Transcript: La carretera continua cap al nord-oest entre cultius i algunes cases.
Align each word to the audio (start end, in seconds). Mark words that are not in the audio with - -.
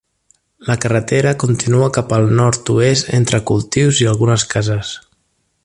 La 0.69 0.77
carretera 0.85 1.33
continua 1.43 1.91
cap 1.97 2.15
al 2.17 2.25
nord-oest 2.39 3.13
entre 3.19 3.41
cultius 3.51 4.01
i 4.07 4.09
algunes 4.15 4.47
cases. 4.55 4.97